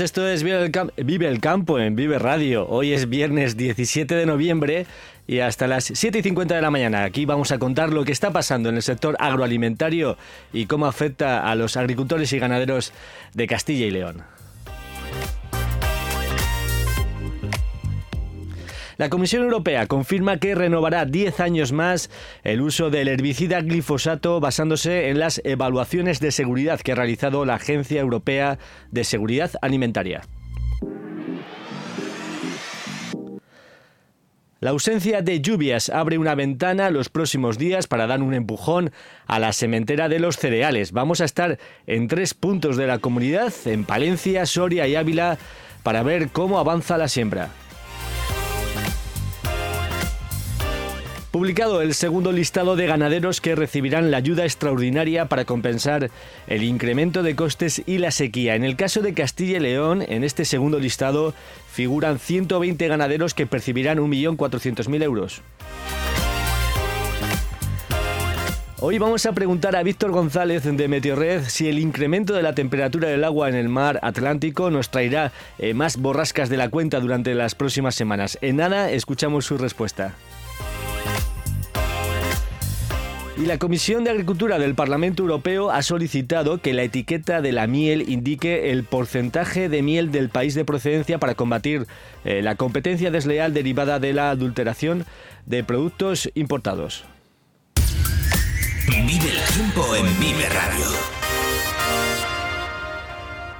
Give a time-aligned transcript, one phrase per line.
[0.00, 2.66] Esto es Vive el, Campo en Vive Radio.
[2.66, 4.86] Hoy es viernes 17 de noviembre
[5.26, 8.12] y hasta las 7 y 50 de la mañana aquí vamos a contar lo que
[8.12, 10.16] está pasando en el sector agroalimentario
[10.52, 12.92] y cómo afecta a los agricultores y ganaderos
[13.34, 14.22] de Castilla y León.
[19.02, 22.08] La Comisión Europea confirma que renovará 10 años más
[22.44, 27.56] el uso del herbicida glifosato basándose en las evaluaciones de seguridad que ha realizado la
[27.56, 28.60] Agencia Europea
[28.92, 30.20] de Seguridad Alimentaria.
[34.60, 38.92] La ausencia de lluvias abre una ventana los próximos días para dar un empujón
[39.26, 40.92] a la sementera de los cereales.
[40.92, 41.58] Vamos a estar
[41.88, 45.38] en tres puntos de la comunidad, en Palencia, Soria y Ávila,
[45.82, 47.50] para ver cómo avanza la siembra.
[51.32, 56.10] Publicado el segundo listado de ganaderos que recibirán la ayuda extraordinaria para compensar
[56.46, 58.54] el incremento de costes y la sequía.
[58.54, 61.32] En el caso de Castilla y León, en este segundo listado
[61.72, 65.40] figuran 120 ganaderos que percibirán 1.400.000 euros.
[68.80, 73.08] Hoy vamos a preguntar a Víctor González de Meteorred si el incremento de la temperatura
[73.08, 77.34] del agua en el mar Atlántico nos traerá eh, más borrascas de la cuenta durante
[77.34, 78.36] las próximas semanas.
[78.42, 80.14] En nada escuchamos su respuesta.
[83.36, 87.66] Y la Comisión de Agricultura del Parlamento Europeo ha solicitado que la etiqueta de la
[87.66, 91.86] miel indique el porcentaje de miel del país de procedencia para combatir
[92.24, 95.06] eh, la competencia desleal derivada de la adulteración
[95.46, 97.04] de productos importados.
[99.54, 101.11] Tiempo en Vive Radio.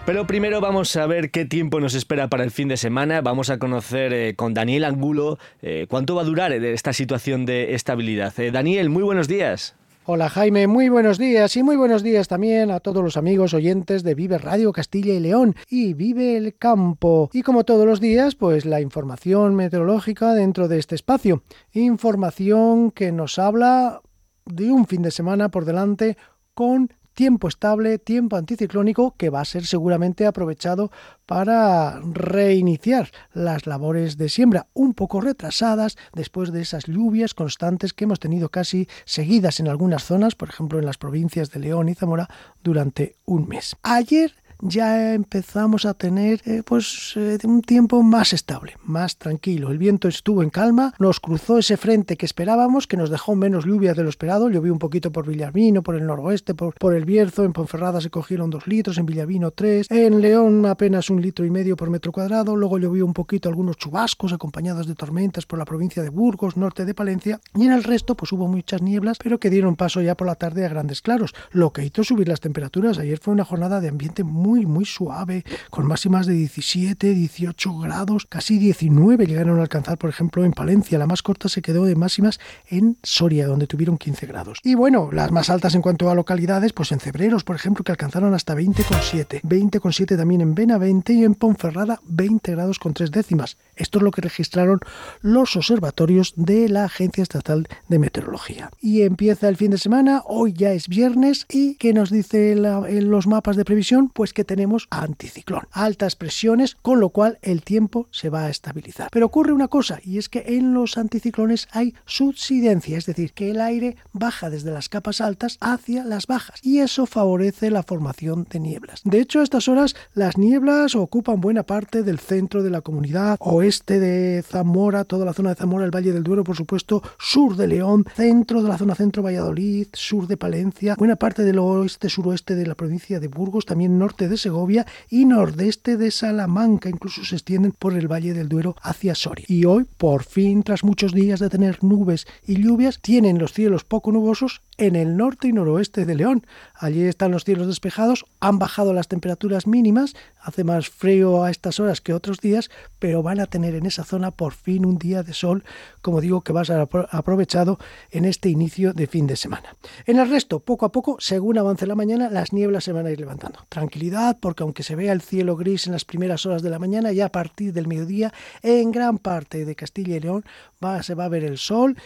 [0.04, 3.20] Pero primero vamos a ver qué tiempo nos espera para el fin de semana.
[3.20, 7.46] Vamos a conocer eh, con Daniel Angulo eh, cuánto va a durar eh, esta situación
[7.46, 8.34] de estabilidad.
[8.52, 9.76] Daniel, muy buenos días.
[10.04, 14.02] Hola Jaime, muy buenos días y muy buenos días también a todos los amigos oyentes
[14.02, 17.30] de Vive Radio Castilla y León y Vive el Campo.
[17.32, 21.44] Y como todos los días, pues la información meteorológica dentro de este espacio.
[21.70, 24.02] Información que nos habla
[24.44, 26.16] de un fin de semana por delante
[26.54, 30.90] con tiempo estable, tiempo anticiclónico que va a ser seguramente aprovechado
[31.26, 38.04] para reiniciar las labores de siembra un poco retrasadas después de esas lluvias constantes que
[38.04, 41.94] hemos tenido casi seguidas en algunas zonas, por ejemplo en las provincias de León y
[41.94, 42.28] Zamora,
[42.62, 43.76] durante un mes.
[43.82, 49.70] Ayer ya empezamos a tener eh, pues eh, un tiempo más estable, más tranquilo.
[49.70, 53.66] El viento estuvo en calma, nos cruzó ese frente que esperábamos, que nos dejó menos
[53.66, 54.48] lluvia de lo esperado.
[54.48, 57.44] Llovió un poquito por Villamino, por el noroeste, por, por el Bierzo.
[57.44, 61.50] En Ponferrada se cogieron dos litros, en Villavino tres, en León apenas un litro y
[61.50, 62.54] medio por metro cuadrado.
[62.54, 66.84] Luego llovió un poquito algunos chubascos acompañados de tormentas por la provincia de Burgos, norte
[66.84, 67.40] de Palencia.
[67.54, 70.36] Y en el resto pues hubo muchas nieblas, pero que dieron paso ya por la
[70.36, 72.98] tarde a grandes claros, lo que hizo subir las temperaturas.
[72.98, 77.78] Ayer fue una jornada de ambiente muy muy, muy suave, con máximas de 17, 18
[77.78, 80.98] grados, casi 19 llegaron a alcanzar, por ejemplo, en Palencia.
[80.98, 84.58] La más corta se quedó de máximas en Soria, donde tuvieron 15 grados.
[84.62, 87.92] Y bueno, las más altas en cuanto a localidades, pues en Cebreros, por ejemplo, que
[87.92, 89.40] alcanzaron hasta 20,7.
[89.40, 93.56] 20,7 también en Benavente y en Ponferrada 20 grados con 3 décimas.
[93.74, 94.80] Esto es lo que registraron
[95.22, 98.68] los observatorios de la Agencia Estatal de Meteorología.
[98.82, 103.26] Y empieza el fin de semana, hoy ya es viernes, y ¿qué nos dice los
[103.26, 104.10] mapas de previsión?
[104.10, 109.08] Pues que tenemos anticiclón, altas presiones, con lo cual el tiempo se va a estabilizar.
[109.10, 113.50] Pero ocurre una cosa, y es que en los anticiclones hay subsidencia, es decir, que
[113.50, 118.46] el aire baja desde las capas altas hacia las bajas, y eso favorece la formación
[118.50, 119.00] de nieblas.
[119.04, 123.36] De hecho, a estas horas las nieblas ocupan buena parte del centro de la comunidad,
[123.40, 127.56] oeste de Zamora, toda la zona de Zamora, el Valle del Duero, por supuesto, sur
[127.56, 132.08] de León, centro de la zona centro Valladolid, sur de Palencia, buena parte del oeste,
[132.08, 136.88] suroeste de la provincia de Burgos, también norte de de Segovia y nordeste de Salamanca,
[136.88, 139.44] incluso se extienden por el Valle del Duero hacia Soria.
[139.46, 143.84] Y hoy, por fin, tras muchos días de tener nubes y lluvias, tienen los cielos
[143.84, 146.46] poco nubosos en el norte y noroeste de León.
[146.74, 151.78] Allí están los cielos despejados, han bajado las temperaturas mínimas, hace más frío a estas
[151.78, 155.22] horas que otros días, pero van a tener en esa zona por fin un día
[155.22, 155.64] de sol,
[156.00, 157.78] como digo, que va a ser aprovechado
[158.10, 159.76] en este inicio de fin de semana.
[160.06, 163.10] En el resto, poco a poco, según avance la mañana, las nieblas se van a
[163.10, 163.60] ir levantando.
[163.68, 167.12] Tranquilidad, porque aunque se vea el cielo gris en las primeras horas de la mañana,
[167.12, 168.32] ya a partir del mediodía,
[168.62, 170.44] en gran parte de Castilla y León
[170.82, 171.96] va, se va a ver el sol,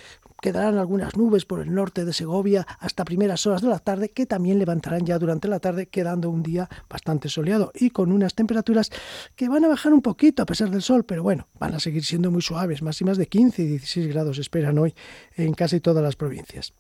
[0.41, 4.27] Quedarán algunas nubes por el norte de Segovia hasta primeras horas de la tarde, que
[4.27, 8.91] también levantarán ya durante la tarde, quedando un día bastante soleado y con unas temperaturas
[9.35, 12.05] que van a bajar un poquito a pesar del sol, pero bueno, van a seguir
[12.05, 14.95] siendo muy suaves, máximas de 15 y 16 grados esperan hoy
[15.37, 16.75] en casi todas las provincias.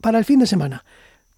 [0.00, 0.84] Para el fin de semana,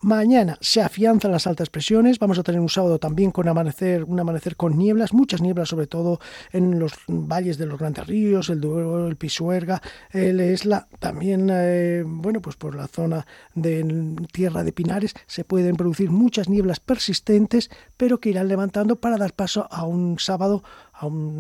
[0.03, 2.19] Mañana se afianzan las altas presiones.
[2.19, 5.87] Vamos a tener un sábado también con amanecer, un amanecer con nieblas, muchas nieblas, sobre
[5.87, 6.21] todo
[6.53, 12.05] en los valles de los grandes ríos, el Duero, el Pisuerga, el Esla, también, eh,
[12.07, 17.71] bueno, pues por la zona de tierra de Pinares se pueden producir muchas nieblas persistentes,
[17.97, 20.63] pero que irán levantando para dar paso a un sábado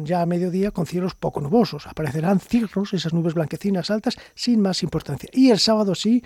[0.04, 1.86] ya a mediodía con cielos poco nubosos.
[1.86, 5.28] Aparecerán cirros, esas nubes blanquecinas altas, sin más importancia.
[5.32, 6.22] Y el sábado sí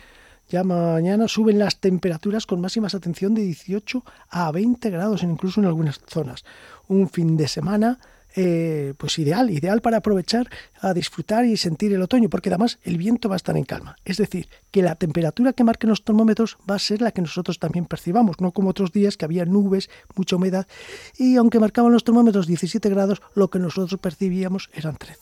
[0.51, 5.67] ya mañana suben las temperaturas con máximas atención de 18 a 20 grados, incluso en
[5.67, 6.45] algunas zonas.
[6.89, 7.99] Un fin de semana
[8.37, 10.49] eh, pues ideal, ideal para aprovechar
[10.81, 13.97] a disfrutar y sentir el otoño, porque además el viento va a estar en calma.
[14.05, 17.59] Es decir, que la temperatura que marquen los termómetros va a ser la que nosotros
[17.59, 20.69] también percibamos, no como otros días que había nubes, mucha humedad,
[21.19, 25.19] y aunque marcaban los termómetros 17 grados, lo que nosotros percibíamos eran 13.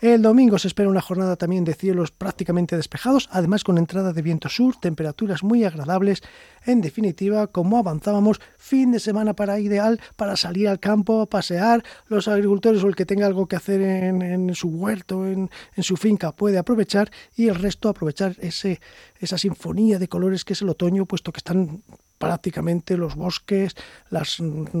[0.00, 4.22] El domingo se espera una jornada también de cielos prácticamente despejados, además con entrada de
[4.22, 6.22] viento sur, temperaturas muy agradables,
[6.66, 12.28] en definitiva, como avanzábamos, fin de semana para ideal para salir al campo, pasear, los
[12.28, 16.58] agricultores o el que tenga algo que hacer en, su huerto, en, su finca, puede
[16.58, 21.38] aprovechar y el resto aprovechar esa sinfonía de colores que es el otoño, puesto que
[21.38, 21.82] están
[22.20, 23.74] prácticamente los bosques,
[24.10, 24.36] las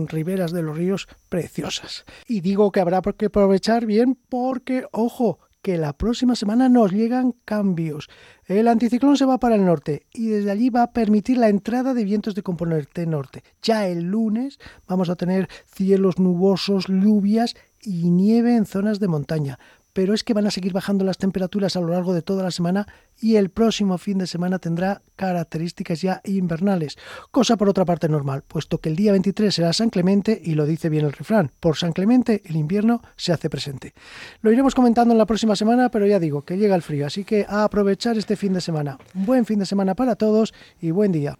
[0.08, 2.04] riberas de los ríos preciosas.
[2.28, 7.32] Y digo que habrá que aprovechar bien porque, ojo, que la próxima semana nos llegan
[7.46, 8.08] cambios.
[8.44, 11.94] El anticiclón se va para el norte y desde allí va a permitir la entrada
[11.94, 13.42] de vientos de componente norte.
[13.62, 19.58] Ya el lunes vamos a tener cielos nubosos, lluvias y nieve en zonas de montaña
[19.92, 22.50] pero es que van a seguir bajando las temperaturas a lo largo de toda la
[22.50, 22.86] semana
[23.20, 26.96] y el próximo fin de semana tendrá características ya invernales,
[27.30, 30.64] cosa por otra parte normal, puesto que el día 23 será San Clemente y lo
[30.64, 33.92] dice bien el refrán, por San Clemente el invierno se hace presente.
[34.40, 37.24] Lo iremos comentando en la próxima semana, pero ya digo que llega el frío, así
[37.24, 38.98] que a aprovechar este fin de semana.
[39.12, 41.38] buen fin de semana para todos y buen día.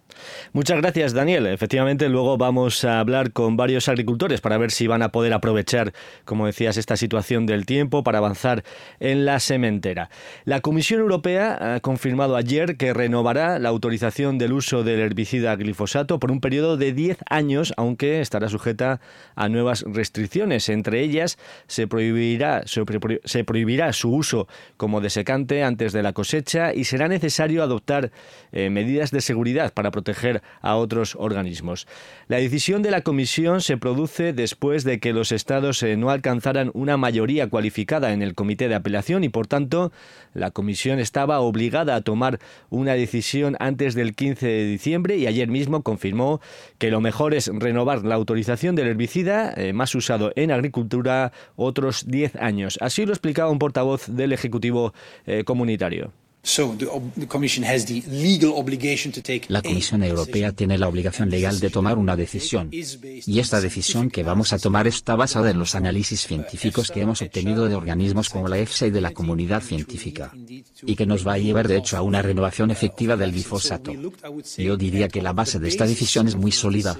[0.52, 1.46] Muchas gracias Daniel.
[1.46, 5.92] Efectivamente luego vamos a hablar con varios agricultores para ver si van a poder aprovechar,
[6.24, 8.64] como decías, esta situación del tiempo para avanzar
[8.98, 10.10] en la sementera.
[10.44, 16.18] La Comisión Europea ha confirmado ayer que renovará la autorización del uso del herbicida glifosato
[16.18, 19.00] por un periodo de 10 años, aunque estará sujeta
[19.34, 20.68] a nuevas restricciones.
[20.68, 22.64] Entre ellas, se prohibirá,
[23.46, 28.10] prohibirá su uso como desecante antes de la cosecha y será necesario adoptar
[28.52, 31.86] eh, medidas de seguridad para proteger a otros organismos.
[32.28, 36.70] La decisión de la Comisión se produce después de que los estados eh, no alcanzaran
[36.74, 39.92] una mayoría cualificada en el Comité de Apelación y, por tanto,
[40.34, 42.38] la Comisión estaba obligada obligada a tomar
[42.70, 46.40] una decisión antes del 15 de diciembre y ayer mismo confirmó
[46.78, 52.06] que lo mejor es renovar la autorización del herbicida eh, más usado en agricultura otros
[52.06, 52.78] 10 años.
[52.80, 54.94] Así lo explicaba un portavoz del Ejecutivo
[55.26, 56.12] eh, Comunitario.
[59.48, 62.70] La Comisión Europea tiene la obligación legal de tomar una decisión.
[62.72, 67.20] Y esta decisión que vamos a tomar está basada en los análisis científicos que hemos
[67.20, 70.32] obtenido de organismos como la EFSA y de la comunidad científica.
[70.82, 73.92] Y que nos va a llevar de hecho a una renovación efectiva del glifosato.
[74.56, 76.98] Yo diría que la base de esta decisión es muy sólida,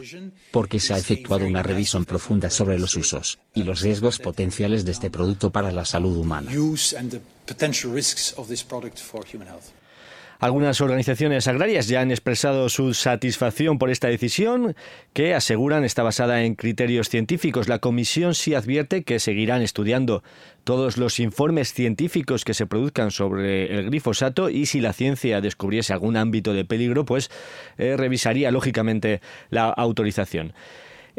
[0.50, 4.92] porque se ha efectuado una revisión profunda sobre los usos y los riesgos potenciales de
[4.92, 6.52] este producto para la salud humana.
[10.40, 14.74] Algunas organizaciones agrarias ya han expresado su satisfacción por esta decisión,
[15.12, 17.68] que aseguran está basada en criterios científicos.
[17.68, 20.22] La Comisión sí advierte que seguirán estudiando
[20.64, 25.92] todos los informes científicos que se produzcan sobre el glifosato y si la ciencia descubriese
[25.92, 27.30] algún ámbito de peligro, pues
[27.76, 30.54] eh, revisaría lógicamente la autorización.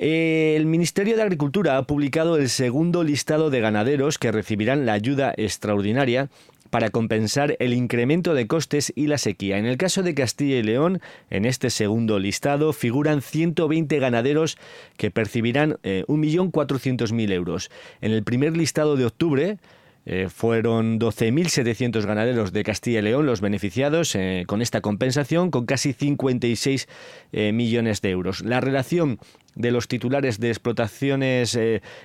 [0.03, 5.31] El Ministerio de Agricultura ha publicado el segundo listado de ganaderos que recibirán la ayuda
[5.38, 6.31] extraordinaria
[6.72, 9.60] para compensar el incremento de costes y la sequía.
[9.60, 14.58] En el caso de Castilla y León, en este segundo listado figuran 120 ganaderos
[14.98, 17.70] que percibirán 1.400.000 euros.
[18.01, 19.60] En el primer listado de octubre,
[20.05, 25.67] eh, fueron 12.700 ganaderos de Castilla y León los beneficiados eh, con esta compensación, con
[25.67, 26.88] casi 56
[27.34, 28.41] eh, millones de euros.
[28.41, 29.20] La relación
[29.55, 31.58] de los titulares de explotaciones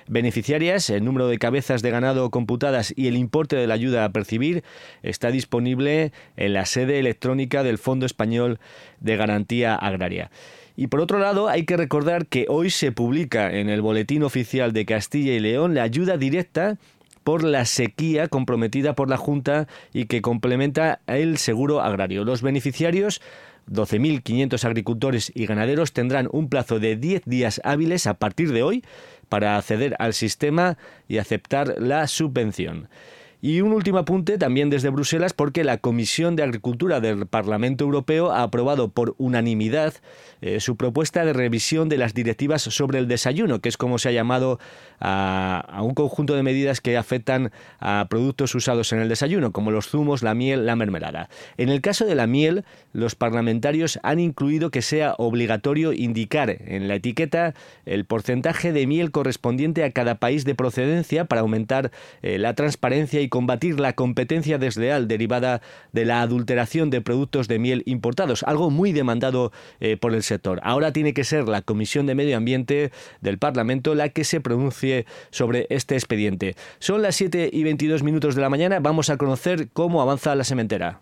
[0.07, 4.11] beneficiarias, el número de cabezas de ganado computadas y el importe de la ayuda a
[4.11, 4.63] percibir
[5.03, 8.59] está disponible en la sede electrónica del Fondo Español
[8.99, 10.29] de Garantía Agraria.
[10.75, 14.73] Y por otro lado, hay que recordar que hoy se publica en el Boletín Oficial
[14.73, 16.77] de Castilla y León la ayuda directa
[17.23, 22.23] por la sequía comprometida por la Junta y que complementa el seguro agrario.
[22.23, 23.21] Los beneficiarios
[23.69, 28.83] 12.500 agricultores y ganaderos tendrán un plazo de 10 días hábiles a partir de hoy
[29.29, 32.89] para acceder al sistema y aceptar la subvención.
[33.39, 38.31] Y un último apunte también desde Bruselas porque la Comisión de Agricultura del Parlamento Europeo
[38.31, 39.93] ha aprobado por unanimidad
[40.41, 44.09] eh, su propuesta de revisión de las directivas sobre el desayuno, que es como se
[44.09, 44.59] ha llamado
[44.99, 49.87] a, un conjunto de medidas que afectan a productos usados en el desayuno, como los
[49.87, 51.29] zumos, la miel, la mermelada.
[51.57, 56.87] En el caso de la miel, los parlamentarios han incluido que sea obligatorio indicar en
[56.87, 57.53] la etiqueta
[57.85, 61.91] el porcentaje de miel correspondiente a cada país de procedencia para aumentar
[62.23, 67.59] eh, la transparencia y combatir la competencia desleal derivada de la adulteración de productos de
[67.59, 70.59] miel importados, algo muy demandado eh, por el sector.
[70.63, 72.91] Ahora tiene que ser la Comisión de Medio Ambiente
[73.21, 76.55] del Parlamento la que se pronuncie sobre este expediente.
[76.79, 80.43] Son las 7 y 22 minutos de la mañana, vamos a conocer cómo avanza la
[80.43, 81.01] sementera.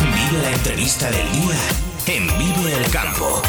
[0.00, 1.56] Vive la entrevista del día
[2.06, 3.42] en Vive el Campo.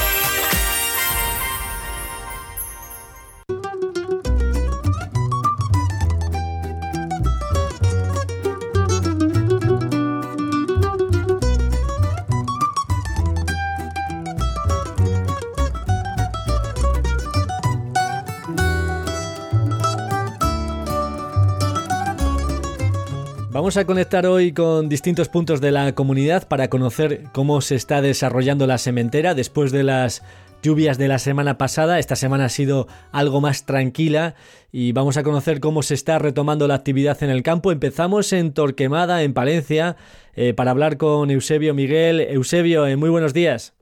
[23.58, 28.04] Vamos a conectar hoy con distintos puntos de la comunidad para conocer cómo se está
[28.04, 30.22] desarrollando la sementera después de las
[30.62, 31.98] lluvias de la semana pasada.
[31.98, 34.36] Esta semana ha sido algo más tranquila
[34.72, 37.72] y vamos a conocer cómo se está retomando la actividad en el campo.
[37.72, 39.96] Empezamos en Torquemada, en Palencia,
[40.36, 42.20] eh, para hablar con Eusebio Miguel.
[42.22, 43.74] Eusebio, eh, muy buenos días.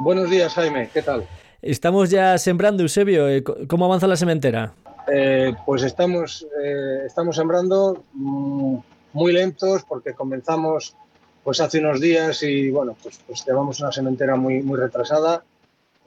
[0.00, 0.88] Buenos días, Jaime.
[0.90, 1.26] ¿Qué tal?
[1.60, 3.28] Estamos ya sembrando, Eusebio.
[3.28, 4.72] Eh, ¿Cómo avanza la sementera?
[5.08, 8.76] Eh, pues estamos, eh, estamos sembrando mm,
[9.12, 10.96] muy lentos porque comenzamos
[11.44, 15.44] pues hace unos días y bueno, pues, pues llevamos una sementera muy, muy retrasada.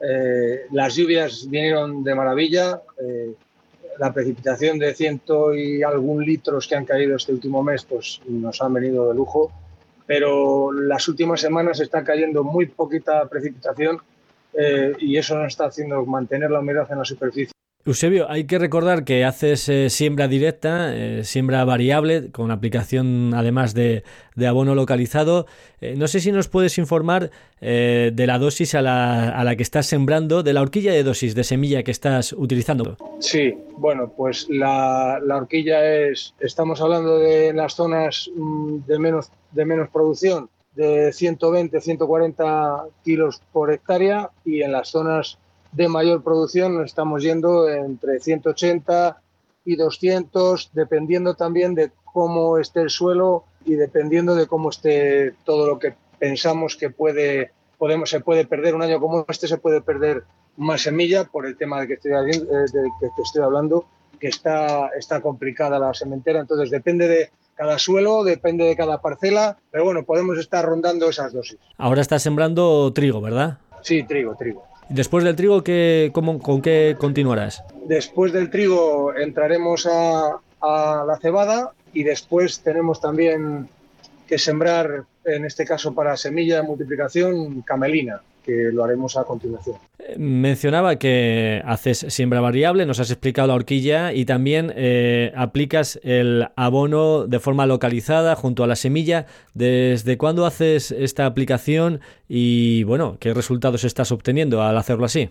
[0.00, 2.82] Eh, las lluvias vinieron de maravilla.
[3.98, 8.62] la precipitación de ciento y algún litros que han caído este último mes pues nos
[8.62, 9.50] han venido de lujo.
[10.06, 13.98] Pero las últimas semanas está cayendo muy poquita precipitación
[14.98, 19.04] y eso nos está haciendo mantener la humedad en la superficie Eusebio, hay que recordar
[19.04, 24.04] que haces eh, siembra directa, eh, siembra variable, con aplicación además de,
[24.46, 25.46] abono localizado.
[25.80, 30.42] Eh, no sé si nos puedes informar de la dosis a la, que estás sembrando,
[30.42, 32.96] de la horquilla de dosis de semilla que estás utilizando.
[33.18, 39.64] Sí, bueno, pues la, horquilla es, estamos hablando de las zonas mm, de menos, de
[39.64, 45.38] menos producción, de 120, 140 kilos por hectárea, y en las zonas
[45.72, 49.20] de mayor producción nos estamos yendo entre 180
[49.64, 55.66] y 200, dependiendo también de cómo esté el suelo y dependiendo de cómo esté todo
[55.66, 58.74] lo que pensamos que puede, podemos, se puede perder.
[58.74, 60.24] Un año como este se puede perder
[60.56, 62.66] más semilla por el tema de que estoy, eh,
[63.00, 63.84] que estoy hablando,
[64.18, 66.40] que está, está complicada la sementera.
[66.40, 71.32] Entonces depende de cada suelo, depende de cada parcela, pero bueno, podemos estar rondando esas
[71.32, 71.58] dosis.
[71.76, 73.58] Ahora está sembrando trigo, ¿verdad?
[73.82, 74.69] Sí, trigo, trigo.
[74.90, 77.62] Después del trigo, ¿qué, ¿con qué continuarás?
[77.86, 83.68] Después del trigo entraremos a, la cebada y después tenemos también
[84.26, 89.76] que sembrar, en este caso para semilla de multiplicación, camelina que lo haremos a continuación.
[90.16, 96.48] Mencionaba que haces siembra variable, nos has explicado la horquilla y también eh, aplicas el
[96.56, 99.26] abono de forma localizada junto a la semilla.
[99.54, 105.30] ¿Desde cuándo haces esta aplicación y bueno, qué resultados estás obteniendo al hacerlo así?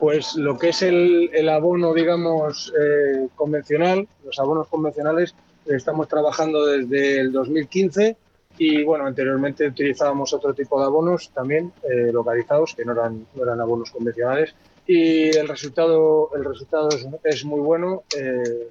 [0.00, 5.34] Pues lo que es el, abono, digamos, eh, convencional, los abonos convencionales,
[5.66, 8.16] estamos trabajando desde el 2015
[8.58, 13.42] Y bueno, anteriormente utilizábamos otro tipo de abonos también eh, localizados, que no eran, no
[13.44, 14.54] eran abonos convencionales.
[14.86, 16.88] Y el resultado, el resultado
[17.22, 18.02] es, muy bueno.
[18.16, 18.68] Eh,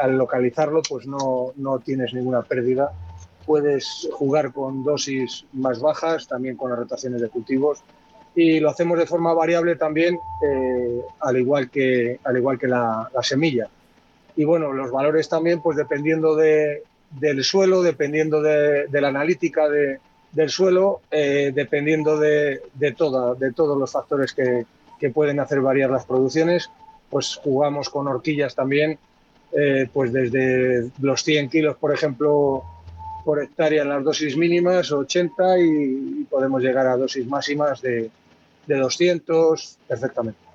[0.00, 2.92] al localizarlo, pues no, no tienes ninguna pérdida.
[3.46, 7.82] Puedes jugar con dosis más bajas, también con las rotaciones de cultivos
[8.34, 13.10] y lo hacemos de forma variable también, eh, al igual que, al igual que la,
[13.22, 13.68] semilla.
[14.36, 19.98] Y bueno, los valores también, pues dependiendo de, del suelo, dependiendo de, la analítica de,
[20.32, 24.64] del suelo, eh, dependiendo de, de, toda, de todos los factores que,
[24.98, 26.70] que, pueden hacer variar las producciones,
[27.08, 28.98] pues jugamos con horquillas también,
[29.52, 32.62] eh, pues desde los 100 kilos, por ejemplo,
[33.24, 38.10] por hectárea en las dosis mínimas, 80, y podemos llegar a dosis máximas de,
[38.66, 40.49] de 200 perfectamente.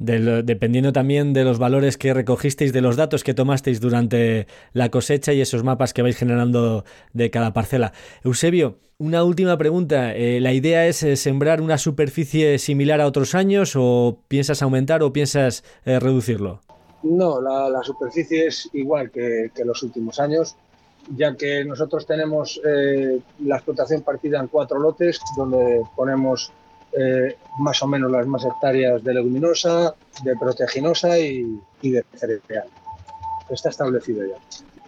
[0.00, 5.32] Dependiendo también de los valores que recogisteis, de los datos que tomasteis durante la cosecha
[5.34, 7.92] y esos mapas que vais generando de cada parcela.
[8.24, 10.14] Eusebio, una última pregunta.
[10.14, 15.02] Eh, ¿La idea es eh, sembrar una superficie similar a otros años o piensas aumentar
[15.02, 16.60] o piensas eh, reducirlo?
[17.02, 20.54] No, la, superficie es igual que, que, los últimos años,
[21.16, 22.60] ya que nosotros tenemos
[23.42, 26.52] la explotación partida en cuatro lotes donde ponemos
[26.98, 29.94] eh, más o menos las más hectáreas de leguminosa,
[30.24, 31.44] de proteaginosa y,
[31.82, 32.68] de cereal.
[33.48, 34.36] Está establecido ya.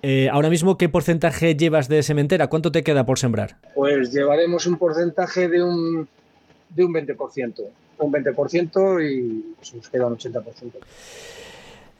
[0.03, 2.49] Eh, ahora mismo, ¿qué porcentaje llevas de sementera?
[2.49, 3.57] ¿Cuánto te queda por sembrar?
[3.75, 6.09] Pues llevaremos un porcentaje de un,
[6.71, 7.63] de un 20%.
[7.99, 10.45] Un 20% y pues, nos queda un 80%.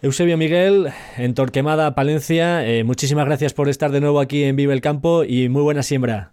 [0.03, 4.75] Eusebio Miguel, en Torquemada, Palencia, eh, muchísimas gracias por estar de nuevo aquí en Vive
[4.75, 6.33] el Campo y muy buena siembra.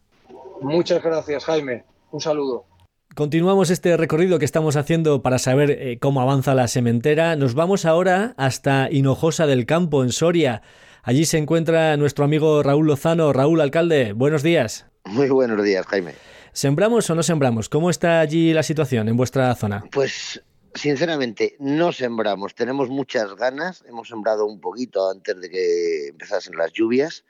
[0.62, 1.84] Muchas gracias, Jaime.
[2.12, 2.69] Un saludo.
[3.16, 7.36] Continuamos este recorrido que estamos haciendo para saber eh, cómo avanza la sementera.
[7.36, 10.62] Nos vamos ahora hasta Hinojosa del Campo, en Soria.
[11.04, 13.34] Allí se encuentra nuestro amigo Raúl Lozano.
[13.34, 14.86] Raúl, alcalde, buenos días.
[15.06, 16.14] Muy buenos días, Jaime.
[16.54, 17.68] ¿Sembramos o no sembramos?
[17.68, 19.84] ¿Cómo está allí la situación en vuestra zona?
[19.92, 20.42] Pues
[20.76, 22.54] sinceramente no sembramos.
[22.54, 23.84] Tenemos muchas ganas.
[23.88, 27.26] Hemos sembrado un poquito antes de que empezasen las lluvias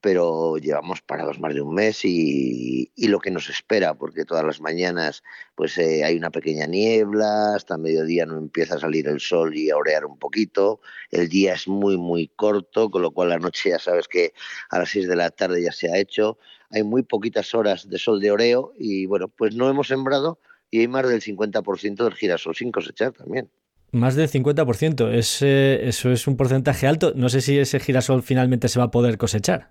[0.00, 4.60] pero llevamos parados más de un mes y, lo que nos espera, porque todas las
[4.60, 5.22] mañanas
[5.54, 9.70] pues eh, hay una pequeña niebla, hasta mediodía no empieza a salir el sol y
[9.70, 13.70] a orear un poquito, el día es muy muy corto, con lo cual la noche
[13.70, 14.34] ya sabes que
[14.70, 16.38] a las 6 de la tarde ya se ha hecho,
[16.70, 20.38] hay muy poquitas horas de sol de oreo y bueno, pues no hemos sembrado
[20.70, 23.50] y hay más del 50% del girasol sin cosechar también.
[23.92, 25.12] Más del 50%.
[25.12, 27.12] Es, eso es un porcentaje alto.
[27.14, 29.70] No sé si ese girasol finalmente se va a poder cosechar.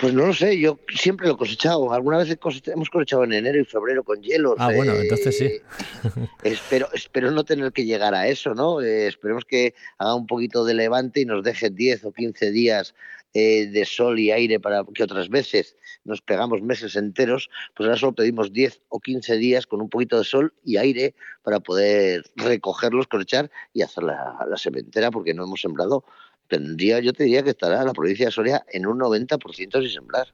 [0.00, 1.92] Pues no lo sé, yo siempre lo he cosechado.
[1.92, 2.34] Alguna vez
[2.66, 4.54] hemos cosechado en enero y febrero con hielo.
[4.58, 5.60] Ah, bueno, entonces sí.
[6.42, 8.80] espero, espero no tener que llegar a eso, ¿no?
[8.80, 12.94] Eh, esperemos que haga un poquito de levante y nos deje 10 o 15 días
[13.34, 17.98] eh, de sol y aire para que otras veces nos pegamos meses enteros, pues ahora
[17.98, 22.24] solo pedimos 10 o 15 días con un poquito de sol y aire para poder
[22.36, 26.04] recogerlos, cosechar y hacer la, la sementera porque no hemos sembrado
[26.50, 30.26] tendría, yo te diría que estará la provincia de Soria en un 90% sin sembrar.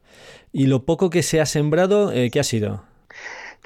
[0.51, 2.83] ¿Y lo poco que se ha sembrado, eh, qué ha sido?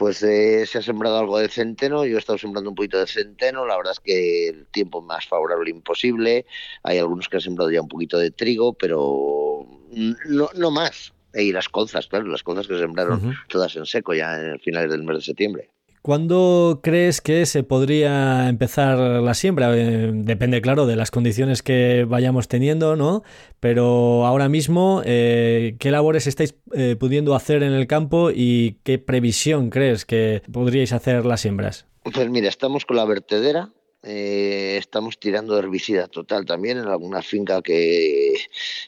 [0.01, 3.07] Pues eh, se ha sembrado algo de centeno, yo he estado sembrando un poquito de
[3.07, 6.47] centeno, la verdad es que el tiempo más favorable imposible,
[6.83, 11.13] hay algunos que han sembrado ya un poquito de trigo, pero no, no más.
[11.35, 14.91] Y las colzas, claro, las colzas que se sembraron todas en seco ya en finales
[14.91, 15.71] del mes de septiembre.
[16.03, 19.77] ¿Cuándo crees que se podría empezar la siembra?
[19.77, 23.23] Eh, depende, claro, de las condiciones que vayamos teniendo, ¿no?
[23.61, 28.99] Pero ahora mismo, eh, ¿qué labores estáis eh, pudiendo hacer en el campo y qué
[28.99, 31.85] previsión crees que podríais hacer las siembras?
[32.03, 33.71] Pues mira, estamos con la vertedera,
[34.03, 38.37] estamos tirando herbicida total también en alguna finca que,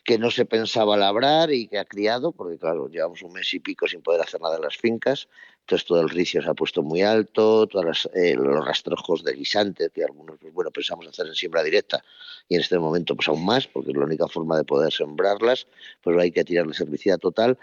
[0.03, 3.61] que no se pensaba labrar y que ha criado, porque claro, llevamos un mes y
[3.61, 5.29] pico sin poder hacer nada en las fincas.
[5.63, 9.91] Entonces todo el ricio se ha puesto muy alto, todos eh, los rastrojos de guisantes,
[9.93, 12.05] que algunos pues, bueno, pensamos hacer en siembra directa
[12.49, 15.67] y en este momento pues aún más, porque es la única forma de poder sembrarlas,
[16.03, 17.59] pues hay que tirarles herbicida total.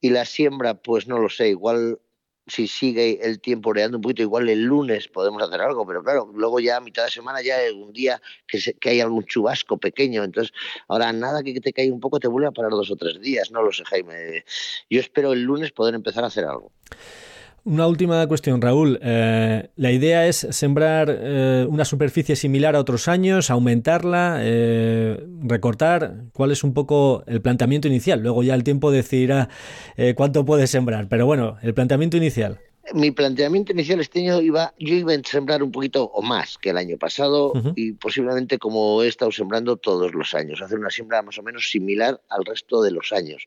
[0.00, 1.98] Y la siembra, pues no lo sé, igual
[2.46, 6.30] si sigue el tiempo oreando un poquito, igual el lunes podemos hacer algo, pero claro,
[6.34, 10.24] luego ya a mitad de semana ya un día que, que hay algún chubasco pequeño,
[10.24, 10.52] entonces
[10.88, 13.50] ahora nada que te caiga un poco te vuelve a parar dos o tres días,
[13.50, 14.44] no lo sé Jaime.
[14.90, 16.70] Yo espero el lunes poder empezar a hacer algo.
[17.66, 18.98] Una última cuestión, Raúl.
[19.00, 26.24] Eh, la idea es sembrar eh, una superficie similar a otros años, aumentarla, eh, recortar.
[26.34, 28.20] ¿Cuál es un poco el planteamiento inicial?
[28.20, 29.48] Luego ya el tiempo decidirá
[30.14, 31.08] cuánto puedes sembrar.
[31.08, 32.60] Pero bueno, el planteamiento inicial.
[32.94, 36.70] Mi planteamiento inicial este año iba, yo iba a sembrar un poquito o más que
[36.70, 41.20] el año pasado y posiblemente como he estado sembrando todos los años, hacer una siembra
[41.20, 43.46] más o menos similar al resto de los años.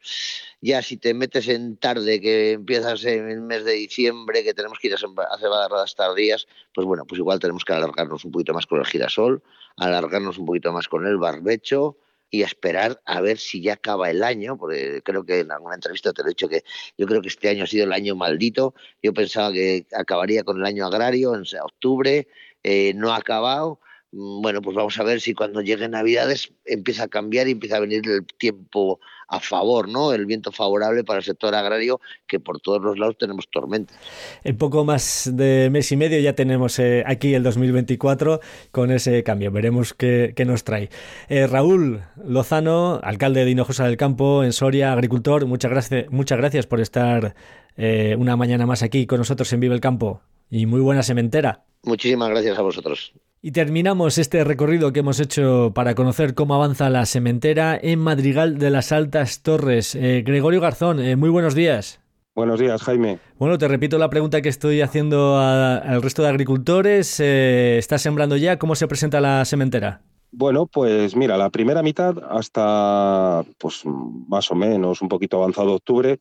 [0.60, 4.79] Ya si te metes en tarde, que empiezas en el mes de diciembre, que tenemos
[4.79, 8.53] que ir a, a cebadas tardías, pues bueno, pues igual tenemos que alargarnos un poquito
[8.53, 9.41] más con el girasol,
[9.77, 11.95] alargarnos un poquito más con el barbecho,
[12.30, 16.13] y esperar a ver si ya acaba el año, porque creo que en alguna entrevista
[16.13, 16.63] te he dicho que
[16.98, 20.58] yo creo que este año ha sido el año maldito, yo pensaba que acabaría con
[20.58, 22.28] el año agrario en octubre,
[22.63, 23.80] eh, no ha acabado,
[24.12, 27.78] mm, bueno, pues vamos a ver si cuando lleguen Navidades empieza a cambiar y empieza
[27.78, 30.13] a venir el tiempo a favor, ¿no?
[30.13, 33.98] El viento favorable para el sector agrario, que por todos los lados tenemos tormentas.
[34.44, 38.40] En poco más de mes y medio ya tenemos eh, aquí el 2024
[38.72, 39.52] con ese cambio.
[39.52, 40.90] Veremos qué, nos trae.
[41.28, 46.68] Eh, Raúl Lozano, alcalde de Hinojosa del Campo, en Soria, agricultor, muchas gracias, muchas gracias
[46.68, 47.36] por estar
[47.76, 50.22] eh, una mañana más aquí con nosotros en Vive el Campo.
[50.50, 51.66] Y muy buena sementera.
[51.84, 53.13] Muchísimas gracias a vosotros.
[53.39, 58.58] Y terminamos este recorrido que hemos hecho para conocer cómo avanza la sementera en Madrigal
[58.58, 59.93] de las Altas Torres.
[59.93, 62.02] Eh, Gregorio Garzón, eh, muy buenos días.
[62.34, 63.19] Buenos días, Jaime.
[63.38, 67.19] Bueno, te repito la pregunta que estoy haciendo al resto de agricultores.
[67.19, 68.58] Eh, ¿Estás sembrando ya?
[68.58, 70.02] ¿Cómo se presenta la sementera?
[70.32, 76.19] Bueno, pues mira, la primera mitad hasta pues más o menos un poquito avanzado octubre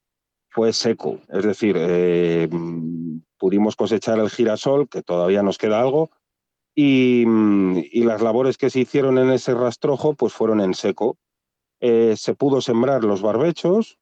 [0.51, 1.21] fue seco.
[1.31, 1.77] Es decir,
[3.39, 6.11] pudimos cosechar el girasol, que todavía nos queda algo,
[6.77, 11.17] Mm, y, las labores que se hicieron en ese rastrojo pues fueron en seco.
[11.81, 13.99] Eh, se pudo sembrar los barbechos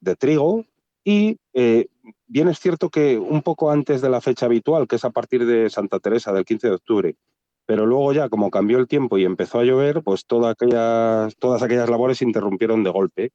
[0.00, 0.64] de trigo
[1.04, 1.86] y eh,
[2.26, 5.46] bien es cierto que un poco antes de la fecha habitual, que es a partir
[5.46, 7.16] de Santa Teresa, del 15 de octubre,
[7.64, 11.62] pero luego ya como cambió el tiempo y empezó a llover, pues todas aquellas, todas
[11.62, 13.32] aquellas labores se interrumpieron de golpe.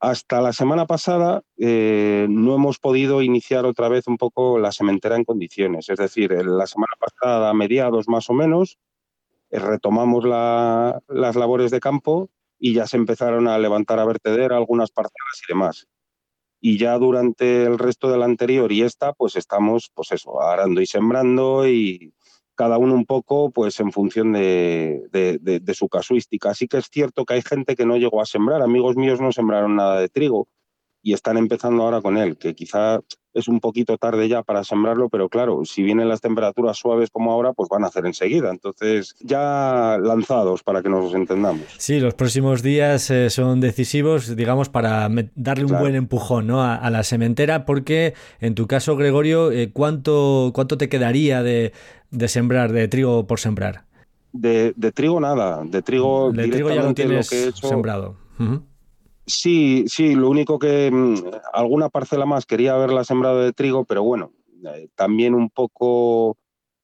[0.00, 5.16] Hasta la semana pasada eh, no hemos podido iniciar otra vez un poco la sementera
[5.16, 5.88] en condiciones.
[5.88, 8.78] Es decir, la semana pasada, a mediados más o menos,
[9.50, 12.30] eh, retomamos las labores de campo
[12.60, 15.88] y ya se empezaron a levantar a vertedera algunas parcelas y demás.
[16.60, 20.86] Y ya durante el resto del anterior y esta, pues estamos, pues eso, arando y
[20.86, 22.12] sembrando y,
[22.58, 26.50] cada uno un poco pues en función de, su casuística.
[26.50, 29.30] Así que es cierto que hay gente que no llegó a sembrar, amigos míos no
[29.30, 30.48] sembraron nada de trigo
[31.02, 33.00] y están empezando ahora con él, que quizá
[33.34, 37.32] es un poquito tarde ya para sembrarlo, pero claro, si vienen las temperaturas suaves como
[37.32, 38.50] ahora, pues van a hacer enseguida.
[38.50, 41.62] Entonces, ya lanzados para que nos entendamos.
[41.76, 46.62] Sí, los próximos días eh, son decisivos, digamos, para darle un buen empujón ¿no?
[46.62, 51.72] a, la sementera, porque en tu caso, Gregorio, eh, ¿cuánto, ¿cuánto te quedaría de,
[52.10, 53.84] de sembrar, de trigo por sembrar?
[54.32, 58.16] De, trigo nada, de trigo, de trigo ya lo tienes sembrado.
[59.28, 61.16] Sí, sí, lo único que mm,
[61.52, 64.32] alguna parcela más quería haberla sembrado de trigo, pero bueno,
[64.74, 66.38] eh, también un poco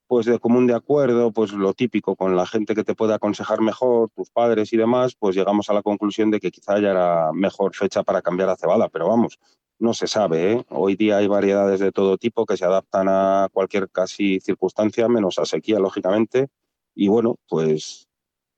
[0.07, 3.63] pues de común de acuerdo, pues lo típico con la gente que te puede aconsejar
[3.63, 7.33] mejor, tus padres y demás, pues llegamos a la conclusión de que quizá ya era
[7.33, 9.39] mejor fecha para cambiar a cebada, pero vamos,
[9.79, 10.53] no se sabe.
[10.53, 10.65] ¿eh?
[10.69, 15.39] Hoy día hay variedades de todo tipo que se adaptan a cualquier casi circunstancia, menos
[15.39, 16.49] a sequía, lógicamente.
[16.95, 18.07] Y bueno, pues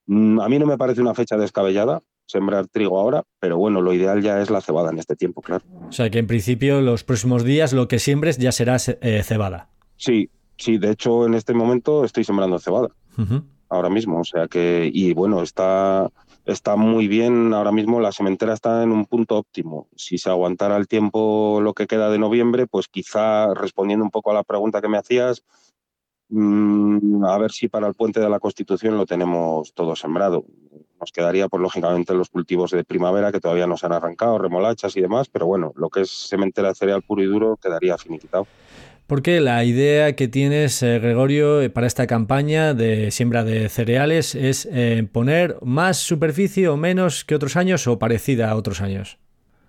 [0.06, 3.92] mm, a mí no me parece una fecha descabellada sembrar trigo ahora, pero bueno, lo
[3.92, 5.64] ideal ya es la cebada en este tiempo, claro.
[5.88, 9.70] O sea que en principio los próximos días lo que siembres ya será eh, cebada.
[9.96, 12.88] Sí, sí, de hecho en este momento estoy sembrando cebada.
[13.68, 16.10] Ahora mismo, o sea que, y bueno, está
[16.46, 17.52] está muy bien.
[17.52, 19.88] Ahora mismo la sementera está en un punto óptimo.
[19.96, 24.30] Si se aguantara el tiempo lo que queda de noviembre, pues quizá respondiendo un poco
[24.30, 25.42] a la pregunta que me hacías,
[26.28, 30.44] mm, a ver si para el puente de la Constitución lo tenemos todo sembrado.
[31.00, 34.96] Nos quedaría, pues lógicamente, los cultivos de primavera que todavía no se han arrancado, remolachas
[34.96, 38.46] y demás, pero bueno, lo que es sementera de cereal puro y duro quedaría finiquitado.
[39.06, 44.34] Porque la idea que tienes, eh, Gregorio, eh, para esta campaña de siembra de cereales
[44.34, 49.18] es eh, poner más superficie o menos que otros años o parecida a otros años.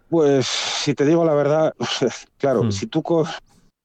[0.09, 1.75] Pues si te digo la verdad,
[2.37, 2.71] claro, hmm.
[2.71, 3.03] si tú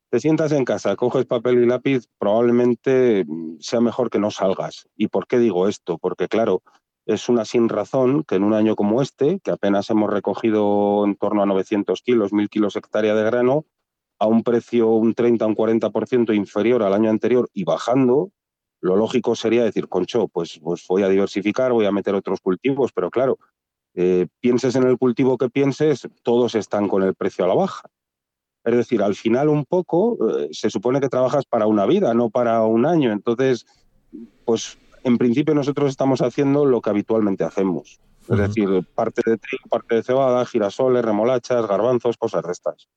[0.09, 3.27] te sientas en casa, coges papel y lápiz, probablemente
[3.61, 4.87] sea mejor que no salgas.
[4.97, 5.99] ¿Y por qué digo esto?
[5.99, 6.63] Porque claro,
[7.07, 11.17] es una sin razón que en un año como este, que apenas hemos recogido en
[11.17, 13.67] torno a 900 kilos, 1000 kilos hectárea de grano,
[14.19, 18.31] a un precio un 30 o un 40% inferior al año anterior y bajando,
[18.81, 22.93] lo lógico sería decir, concho, pues, pues voy a diversificar, voy a meter otros cultivos,
[22.93, 23.39] pero claro,
[23.95, 27.89] eh, pienses en el cultivo que pienses, todos están con el precio a la baja.
[28.65, 32.31] Es decir, al final un poco eh, se supone que trabajas para una vida, no
[32.31, 33.13] para un año.
[33.13, 33.67] Entonces,
[34.45, 38.01] pues en principio nosotros estamos haciendo lo que habitualmente hacemos.
[38.31, 42.89] Es decir, parte de trigo, parte de cebada, girasoles, remolachas, garbanzos, cosas de estas.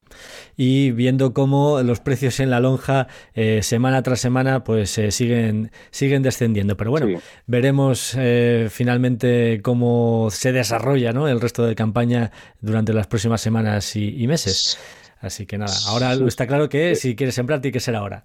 [0.55, 5.71] Y viendo cómo los precios en la lonja eh, semana tras semana pues eh, siguen,
[5.89, 6.77] siguen descendiendo.
[6.77, 11.27] Pero bueno, veremos eh, finalmente cómo se desarrolla ¿no?
[11.27, 14.77] el resto de campaña durante las próximas semanas y, meses.
[15.19, 18.21] Así que nada, ahora está claro que si quieres sembrar tiene que ser ahora.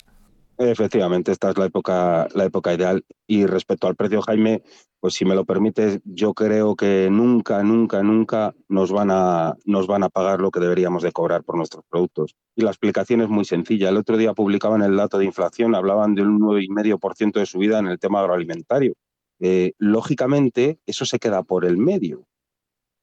[0.63, 3.03] Efectivamente, esta es la época, la época ideal.
[3.27, 4.63] Y respecto al precio, Jaime,
[5.01, 9.87] pues si me lo permites, yo creo que nunca, nunca, nunca nos van a, nos
[9.87, 12.37] van a pagar lo que deberíamos de cobrar por nuestros productos.
[12.55, 13.89] Y la explicación es muy sencilla.
[13.89, 17.87] El otro día publicaban el dato de inflación, hablaban de un 9,5% de subida en
[17.87, 18.93] el tema agroalimentario.
[19.39, 22.27] Eh, lógicamente, eso se queda por el medio.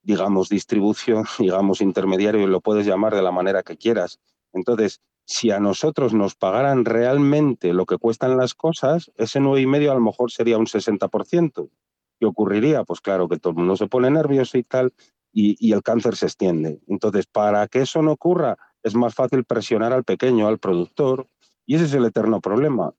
[0.04, 4.20] Digamos distribución, digamos intermediario, lo puedes llamar de la manera que quieras.
[4.52, 9.66] Entonces, si a nosotros nos pagaran realmente lo que cuestan las cosas, ese nueve y
[9.66, 11.68] medio a lo mejor sería un 60%.
[12.18, 12.82] ¿Qué ocurriría?
[12.84, 14.94] Pues claro que todo el mundo se pone nervioso y tal,
[15.30, 16.80] y, el cáncer se extiende.
[16.88, 21.28] Entonces, para que eso no ocurra, es más fácil presionar al pequeño, al productor,
[21.66, 22.94] y ese es el eterno problema.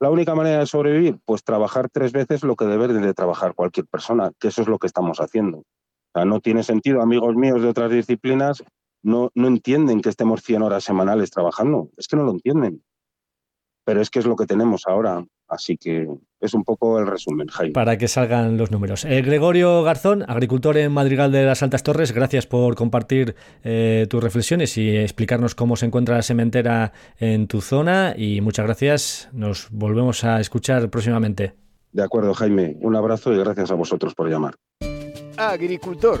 [0.00, 3.86] La única manera de sobrevivir, pues trabajar tres veces lo que debe de trabajar cualquier
[3.86, 5.58] persona, que eso es lo que estamos haciendo.
[5.60, 8.62] O sea, no tiene sentido, amigos míos de otras disciplinas,
[9.02, 11.90] no, no entienden que estemos 100 horas semanales trabajando.
[11.96, 12.82] Es que no lo entienden.
[13.84, 15.24] Pero es que es lo que tenemos ahora.
[15.48, 16.08] Así que
[16.38, 17.72] es un poco el resumen, Jaime.
[17.72, 19.04] Para que salgan los números.
[19.04, 23.34] Eh, Gregorio Garzón, agricultor en Madrigal de las Altas Torres, gracias por compartir
[23.64, 28.14] eh, tus reflexiones y explicarnos cómo se encuentra la sementera en tu zona.
[28.16, 29.28] Y muchas gracias.
[29.32, 31.54] Nos volvemos a escuchar próximamente.
[31.92, 32.76] De acuerdo, Jaime.
[32.80, 34.54] Un abrazo y gracias a vosotros por llamar.
[35.36, 36.20] Agricultor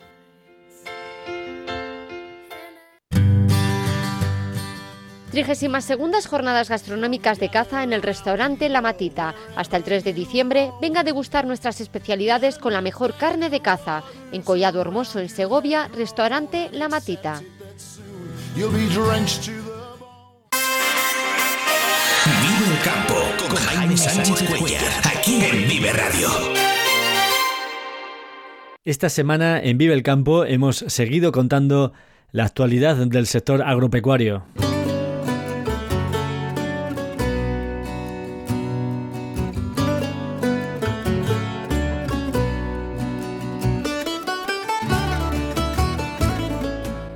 [5.31, 9.33] 32 Jornadas Gastronómicas de Caza en el restaurante La Matita.
[9.55, 13.61] Hasta el 3 de diciembre, venga a degustar nuestras especialidades con la mejor carne de
[13.61, 14.03] caza.
[14.33, 17.41] En Collado Hermoso, en Segovia, restaurante La Matita.
[18.55, 18.75] Vive
[22.67, 23.15] el campo
[23.47, 26.27] con Jaime Sánchez Cuellar, aquí en Vive Radio.
[28.83, 31.93] Esta semana en Vive el Campo hemos seguido contando
[32.31, 34.43] la actualidad del sector agropecuario.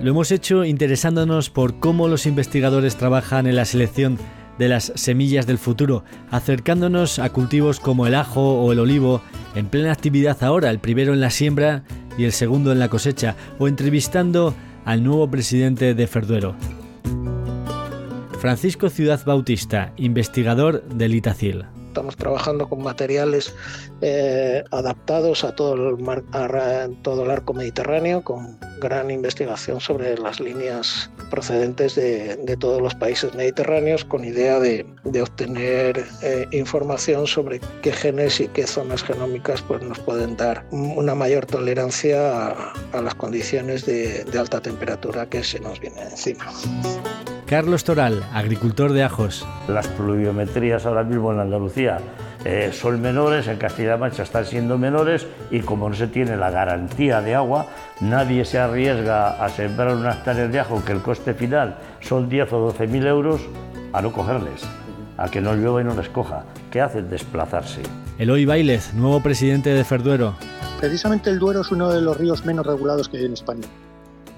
[0.05, 4.19] Lo hemos hecho interesándonos por cómo los investigadores trabajan en la selección
[4.59, 9.23] de las semillas del futuro, acercándonos a cultivos como el ajo o el olivo,
[9.55, 11.85] en plena actividad ahora, el primero en la siembra
[12.19, 14.53] y el segundo en la cosecha, o entrevistando
[14.85, 16.55] al nuevo presidente de Ferduero.
[18.39, 21.65] Francisco Ciudad Bautista, investigador del Itacil.
[21.95, 23.55] Estamos trabajando con materiales
[24.01, 31.09] eh, adaptados a todo, el todo el arco mediterráneo, con gran investigación sobre las líneas
[31.31, 34.85] procedentes de, todos los países mediterráneos, con idea de,
[35.21, 41.15] obtener eh, información sobre qué genes y qué zonas genómicas pues, nos pueden dar una
[41.15, 42.49] mayor tolerancia
[42.91, 46.45] a, las condiciones de, de alta temperatura que se nos viene encima.
[47.47, 49.45] Carlos Toral, agricultor de ajos.
[49.67, 51.99] Las pluviometrías ahora mismo en Andalucía
[52.43, 56.49] eh, son menores, en Castilla-La Mancha están siendo menores y como no se tiene la
[56.49, 57.67] garantía de agua,
[58.01, 62.51] nadie se arriesga a sembrar unas hectáreas de ajo que el coste final son 10
[62.51, 63.41] o 12 mil euros
[63.93, 64.63] a no cogerles,
[65.17, 66.45] a que no llueva y no les coja.
[66.71, 67.11] ¿Qué hacen?
[67.11, 67.83] Desplazarse.
[68.17, 70.35] Eloy Bailez, nuevo presidente de Ferduero.
[70.79, 73.67] Precisamente el Duero es uno de los ríos menos regulados que hay en España.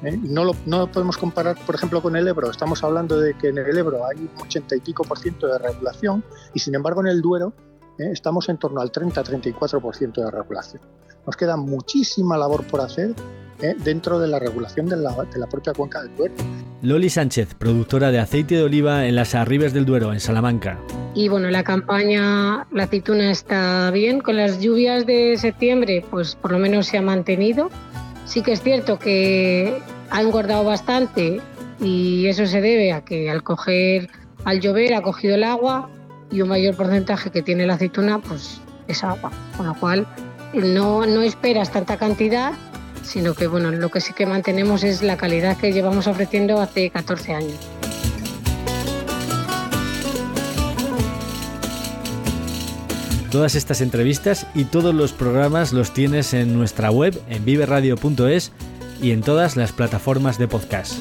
[0.03, 0.17] ¿Eh?
[0.21, 2.49] No, lo, no podemos comparar, por ejemplo, con el Ebro.
[2.49, 5.57] Estamos hablando de que en el Ebro hay un 80 y pico por ciento de
[5.57, 7.53] regulación y sin embargo en el Duero
[7.99, 8.09] ¿eh?
[8.11, 10.81] estamos en torno al 30-34% de regulación.
[11.25, 13.13] Nos queda muchísima labor por hacer
[13.61, 13.75] ¿eh?
[13.83, 16.35] dentro de la regulación de la, de la propia cuenca del Duero.
[16.81, 20.79] Loli Sánchez, productora de aceite de oliva en las Arribes del Duero, en Salamanca.
[21.15, 24.19] Y bueno, la campaña, la aceituna está bien.
[24.19, 27.71] Con las lluvias de septiembre, pues por lo menos se ha mantenido.
[28.27, 31.41] Sí que es cierto que ha engordado bastante
[31.79, 34.09] y eso se debe a que al coger,
[34.45, 35.89] al llover ha cogido el agua
[36.29, 39.31] y un mayor porcentaje que tiene la aceituna, pues es agua.
[39.55, 40.05] Con lo cual
[40.53, 42.53] no, no esperas tanta cantidad
[43.07, 46.89] sino que bueno, lo que sí que mantenemos es la calidad que llevamos ofreciendo hace
[46.89, 47.76] 14 años.
[53.31, 58.51] Todas estas entrevistas y todos los programas los tienes en nuestra web en viveradio.es
[59.01, 60.93] y en todas las plataformas de podcast.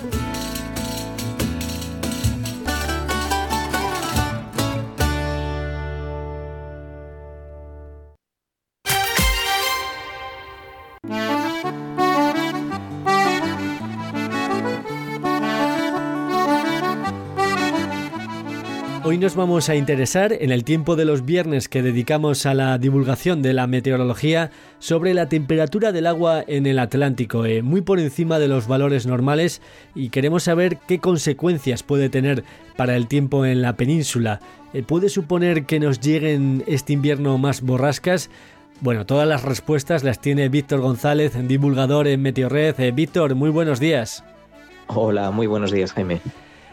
[19.17, 22.77] Hoy nos vamos a interesar en el tiempo de los viernes que dedicamos a la
[22.77, 27.99] divulgación de la meteorología sobre la temperatura del agua en el Atlántico, eh, muy por
[27.99, 29.63] encima de los valores normales
[29.95, 32.45] y queremos saber qué consecuencias puede tener
[32.77, 34.41] para el tiempo en la península.
[34.75, 38.29] Eh, ¿Puede suponer que nos lleguen este invierno más borrascas?
[38.83, 42.79] Bueno, todas las respuestas las tiene Víctor González, divulgador en Meteorred.
[42.79, 44.25] Eh, Víctor, muy buenos días.
[44.89, 46.21] Hola, muy buenos días, Jaime.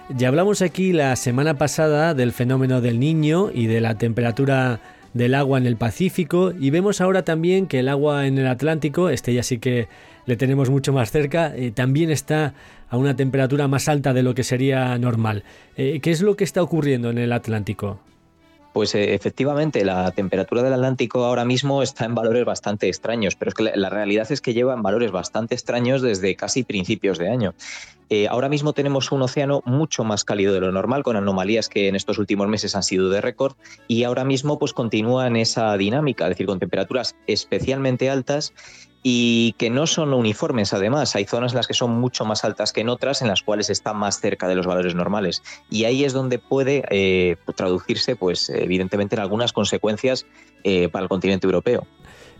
[0.10, 4.82] Ya hablamos aquí la semana pasada del fenómeno del niño y de la temperatura
[5.14, 9.10] del agua en el Pacífico y vemos ahora también que el agua en el Atlántico,
[9.10, 9.88] este ya sí que
[10.26, 12.54] le tenemos mucho más cerca, eh, también está
[12.90, 15.46] a una temperatura más alta de lo que sería normal.
[15.78, 18.00] Eh, ¿Qué es lo que está ocurriendo en el Atlántico?
[18.74, 23.50] Pues eh, efectivamente, la temperatura del Atlántico ahora mismo está en valores bastante extraños, pero
[23.50, 27.30] es que la, realidad es que lleva en valores bastante extraños desde casi principios de
[27.30, 27.54] año.
[28.10, 31.88] Eh, ahora mismo tenemos un océano mucho más cálido de lo normal, con anomalías que
[31.88, 33.54] en estos últimos meses han sido de récord,
[33.88, 38.54] y ahora mismo pues continúa en esa dinámica, es decir, con temperaturas especialmente altas
[39.04, 41.16] y que no son uniformes además.
[41.16, 43.70] Hay zonas en las que son mucho más altas que en otras, en las cuales
[43.70, 45.44] está más cerca de los valores normales.
[45.70, 50.26] Y ahí es donde puede eh, traducirse, pues evidentemente, en algunas consecuencias
[50.64, 51.86] eh, para el continente europeo.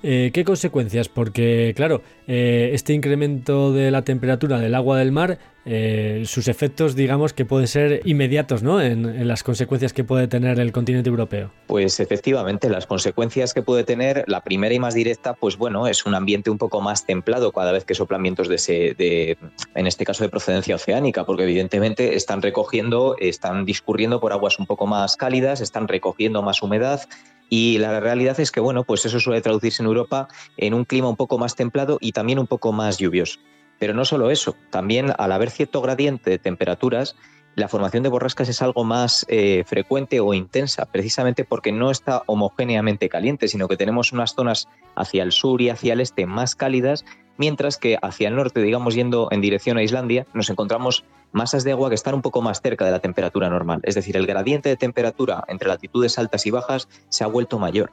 [0.06, 1.08] Eh, ¿Qué consecuencias?
[1.08, 6.96] Porque, claro, eh, este incremento de la temperatura del agua del mar, eh, sus efectos,
[6.96, 8.82] digamos, que pueden ser inmediatos, ¿no?
[8.82, 11.52] En, las consecuencias que puede tener el continente europeo.
[11.68, 16.06] Pues efectivamente, las consecuencias que puede tener, la primera y más directa, pues bueno, es
[16.06, 19.38] un ambiente un poco más templado cada vez que soplan vientos de,
[19.76, 24.66] en este caso, de procedencia oceánica, porque evidentemente están recogiendo, están discurriendo por aguas un
[24.66, 27.02] poco más cálidas, están recogiendo más humedad
[27.50, 31.08] y la realidad es que, bueno, pues eso suele traducirse en Europa en un clima
[31.08, 33.40] un poco más templado y también un poco más lluvioso.
[33.84, 37.18] Pero no solo eso, también al haber cierto gradiente de temperaturas,
[37.56, 42.24] la formación de borrascas es algo más eh, frecuente o intensa, precisamente porque no está
[42.28, 46.56] homogéneamente caliente, sino que tenemos unas zonas hacia el sur y hacia el este más
[46.56, 47.04] cálidas
[47.36, 51.74] mientras que hacia el norte, digamos yendo en dirección a Islandia, nos encontramos masas de
[51.74, 53.82] agua que están un poco más cerca de la temperatura normal.
[53.84, 57.92] Es decir, el gradiente de temperatura entre latitudes altas y bajas se ha vuelto mayor.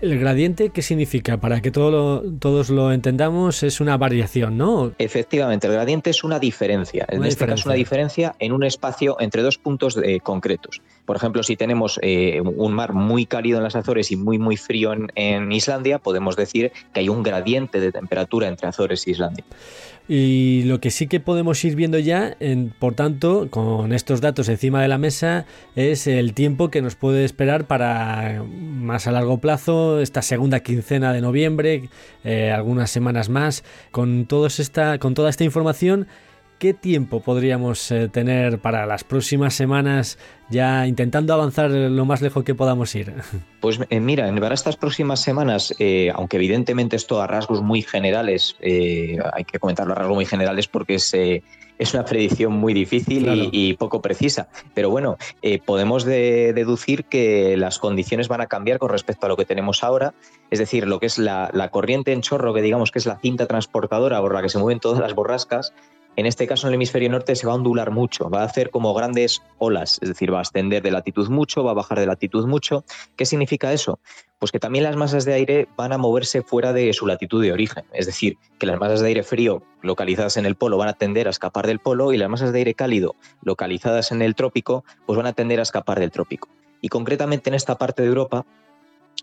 [0.00, 1.38] ¿El gradiente qué significa?
[1.38, 4.92] Para que todos lo entendamos, es una variación, ¿no?
[4.98, 7.06] Efectivamente, el gradiente es una diferencia.
[7.08, 10.82] en este caso, una diferencia en un espacio entre dos puntos eh, concretos.
[11.04, 14.56] Por ejemplo, si tenemos eh, un mar muy cálido en las Azores y muy, muy
[14.56, 19.44] frío en, Islandia, podemos decir que hay un gradiente de temperatura entre Azores y Islandia.
[20.06, 22.36] Y lo que sí que podemos ir viendo ya,
[22.78, 27.24] por tanto, con estos datos encima de la mesa, es el tiempo que nos puede
[27.24, 31.88] esperar para más a largo plazo, esta segunda quincena de noviembre,
[32.22, 33.64] eh, algunas semanas más.
[33.92, 34.26] Con,
[34.58, 36.06] esta, con toda esta información,
[36.58, 42.44] ¿Qué tiempo podríamos eh, tener para las próximas semanas ya intentando avanzar lo más lejos
[42.44, 43.12] que podamos ir?
[43.60, 48.56] Pues eh, mira, para estas próximas semanas, eh, aunque evidentemente esto a rasgos muy generales,
[48.60, 53.72] hay que comentarlo a rasgos muy generales porque es, es una predicción muy difícil y,
[53.78, 54.48] poco precisa.
[54.74, 55.16] Pero bueno,
[55.64, 60.12] podemos deducir que las condiciones van a cambiar con respecto a lo que tenemos ahora.
[60.50, 63.16] Es decir, lo que es la, la corriente en chorro, que digamos que es la
[63.16, 65.72] cinta transportadora por la que se mueven todas las borrascas,
[66.16, 68.70] en este caso, en el hemisferio norte se va a ondular mucho, va a hacer
[68.70, 72.06] como grandes olas, es decir, va a ascender de latitud mucho, va a bajar de
[72.06, 72.84] latitud mucho.
[73.16, 73.98] ¿Qué significa eso?
[74.38, 77.52] Pues que también las masas de aire van a moverse fuera de su latitud de
[77.52, 80.92] origen, es decir, que las masas de aire frío localizadas en el polo van a
[80.92, 84.84] tender a escapar del polo y las masas de aire cálido localizadas en el trópico
[85.06, 86.48] pues van a tender a escapar del trópico.
[86.80, 88.46] Y concretamente en esta parte de Europa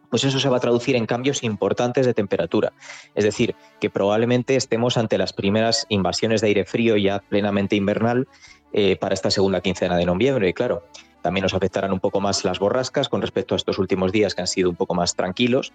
[0.10, 2.73] pues eso se va a traducir en cambios importantes de temperatura.
[3.15, 8.28] Es decir, que probablemente estemos ante las primeras invasiones de aire frío ya plenamente invernal
[8.74, 10.49] eh, para esta segunda quincena de noviembre.
[10.49, 10.84] Y claro,
[11.22, 14.41] también nos afectarán un poco más las borrascas con respecto a estos últimos días que
[14.41, 15.72] han sido un poco más tranquilos.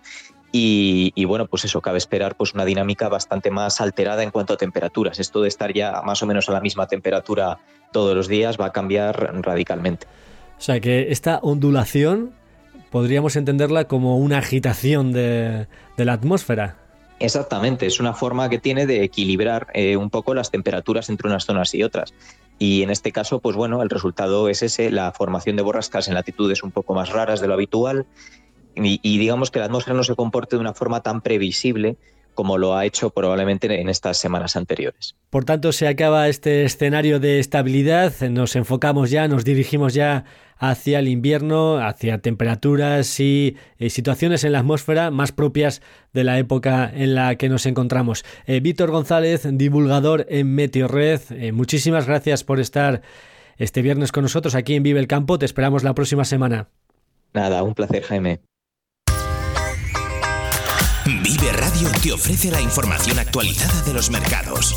[0.52, 4.56] Y, bueno, pues eso, cabe esperar pues una dinámica bastante más alterada en cuanto a
[4.56, 5.18] temperaturas.
[5.18, 7.58] Esto de estar ya más o menos a la misma temperatura
[7.92, 10.06] todos los días va a cambiar radicalmente.
[10.58, 12.32] O sea que esta ondulación
[12.96, 15.66] podríamos entenderla como una agitación de,
[15.98, 16.78] la atmósfera.
[17.20, 21.44] Exactamente, es una forma que tiene de equilibrar eh, un poco las temperaturas entre unas
[21.44, 22.14] zonas y otras.
[22.58, 26.14] Y en este caso, pues bueno, el resultado es ese, la formación de borrascas en
[26.14, 28.06] latitudes un poco más raras de lo habitual
[28.74, 31.98] y, y digamos que la atmósfera no se comporte de una forma tan previsible
[32.36, 35.16] como lo ha hecho probablemente en estas semanas anteriores.
[35.30, 40.24] Por tanto, se acaba este escenario de estabilidad, nos enfocamos ya, nos dirigimos ya
[40.58, 45.82] hacia el invierno, hacia temperaturas y, eh, situaciones en la atmósfera más propias
[46.12, 48.24] de la época en la que nos encontramos.
[48.46, 53.02] Eh, Víctor González, divulgador en Meteorred, eh, muchísimas gracias por estar
[53.58, 55.38] este viernes con nosotros aquí en Vive el Campo.
[55.38, 56.68] Te esperamos la próxima semana.
[57.32, 58.40] Nada, un placer, Jaime.
[61.46, 64.74] Vive Radio te ofrece la información actualizada de los mercados.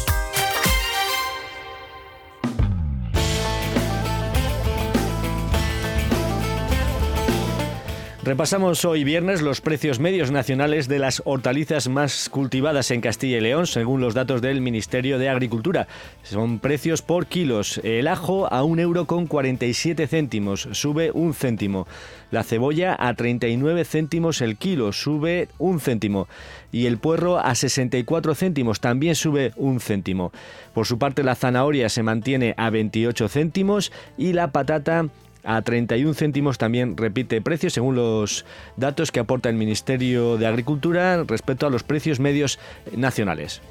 [8.30, 13.42] Repasamos hoy viernes los precios medios nacionales de las hortalizas más cultivadas en Castilla y
[13.42, 15.88] León, según los datos del Ministerio de Agricultura.
[16.22, 17.82] Son precios por kilos.
[17.84, 21.88] El ajo a un euro con 47 céntimos, sube un céntimo.
[22.30, 26.28] La cebolla a 39 céntimos el kilo, sube un céntimo.
[26.72, 30.32] Y el puerro a 64 céntimos, también sube un céntimo.
[30.76, 35.08] Por su parte, la zanahoria se mantiene a 28 céntimos y la patata
[35.44, 38.46] a 31 céntimos también repite precio según los
[38.78, 42.60] datos que aporta el Ministerio de Agricultura respecto a los precios medios
[42.96, 43.62] nacionales.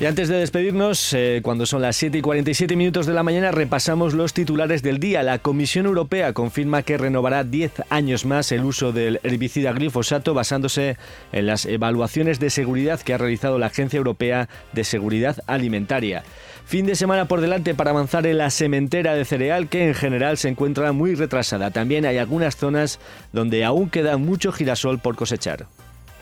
[0.00, 3.50] Y antes de despedirnos, eh, cuando son las 7 y 47 minutos de la mañana,
[3.50, 5.24] repasamos los titulares del día.
[5.24, 10.96] La Comisión Europea confirma que renovará 10 años más el uso del herbicida glifosato basándose
[11.32, 16.22] en las evaluaciones de seguridad que ha realizado la Agencia Europea de Seguridad Alimentaria.
[16.64, 20.36] Fin de semana por delante para avanzar en la sementera de cereal que en general
[20.36, 21.72] se encuentra muy retrasada.
[21.72, 23.00] También hay algunas zonas
[23.32, 25.66] donde aún queda mucho girasol por cosechar.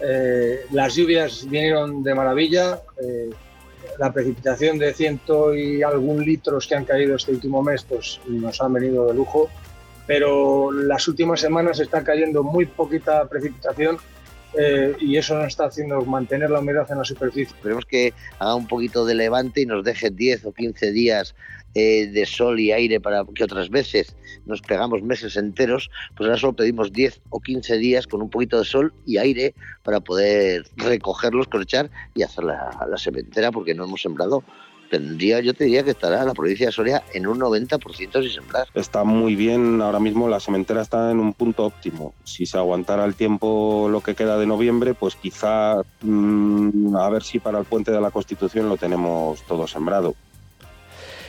[0.00, 2.80] Eh, las lluvias vinieron de maravilla.
[3.02, 3.30] Eh,
[3.98, 8.60] la precipitación de ciento y algún litros que han caído este último mes, pues nos
[8.60, 9.48] han venido de lujo.
[10.06, 13.98] Pero las últimas semanas está cayendo muy poquita precipitación
[14.56, 17.54] eh, y eso nos está haciendo mantener la humedad en la superficie.
[17.56, 21.34] Esperemos que haga un poquito de levante y nos deje 10 o 15 días
[21.78, 24.16] eh, de sol y aire para que otras veces
[24.46, 28.58] nos pegamos meses enteros, pues ahora solo pedimos 10 o 15 días con un poquito
[28.58, 33.84] de sol y aire para poder recogerlos, cosechar y hacer la, la sementera porque no
[33.84, 34.42] hemos sembrado
[34.88, 38.68] tendría, yo te diría que estará la provincia de Soria en un 90% sin sembrar.
[38.74, 42.14] Está muy bien, ahora mismo la sementera está en un punto óptimo.
[42.24, 47.22] Si se aguantara el tiempo lo que queda de noviembre, pues quizá mm, a ver
[47.22, 50.14] si para el puente de la Constitución lo tenemos todo sembrado.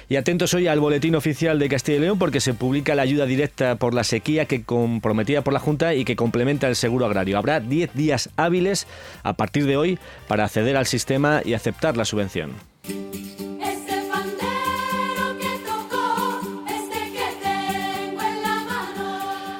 [0.10, 3.26] Y atentos hoy al boletín oficial de Castilla y León porque se publica la ayuda
[3.26, 7.38] directa por la sequía que comprometida por la Junta y que complementa el seguro agrario.
[7.38, 8.88] Habrá 10 días hábiles
[9.24, 10.00] a partir de hoy
[10.30, 12.52] para acceder al sistema y aceptar la subvención.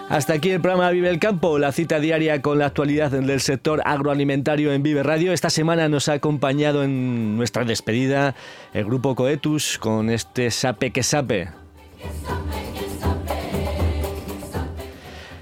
[0.10, 3.82] Hasta aquí el programa Vive el Campo, la cita diaria con la actualidad del sector
[3.84, 5.34] agroalimentario en Vive Radio.
[5.34, 8.34] Esta semana nos ha acompañado en nuestra despedida
[8.74, 11.50] el grupo Coetus con este Sape que Sape.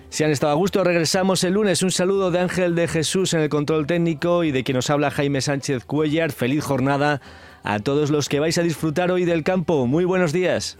[0.10, 1.84] Si han estado a gusto, regresamos el lunes.
[1.84, 5.12] Un saludo de Ángel de Jesús en el control técnico y de quien nos habla
[5.12, 6.32] Jaime Sánchez Cuellar.
[6.32, 7.22] Feliz jornada
[7.64, 9.86] a todos los que vais a disfrutar hoy del campo.
[9.86, 10.80] Muy buenos días.